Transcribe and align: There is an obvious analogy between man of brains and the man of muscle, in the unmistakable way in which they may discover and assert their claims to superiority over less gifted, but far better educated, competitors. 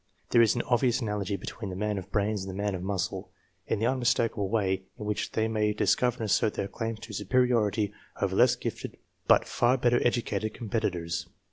There 0.31 0.41
is 0.41 0.55
an 0.55 0.63
obvious 0.63 0.99
analogy 0.99 1.35
between 1.35 1.77
man 1.77 1.99
of 1.99 2.11
brains 2.11 2.43
and 2.43 2.49
the 2.49 2.55
man 2.57 2.73
of 2.73 2.81
muscle, 2.81 3.29
in 3.67 3.77
the 3.77 3.85
unmistakable 3.85 4.49
way 4.49 4.81
in 4.97 5.05
which 5.05 5.33
they 5.33 5.47
may 5.47 5.73
discover 5.73 6.15
and 6.23 6.25
assert 6.25 6.55
their 6.55 6.67
claims 6.67 7.01
to 7.01 7.13
superiority 7.13 7.93
over 8.19 8.35
less 8.35 8.55
gifted, 8.55 8.97
but 9.27 9.45
far 9.45 9.77
better 9.77 10.01
educated, 10.03 10.55
competitors. 10.55 11.27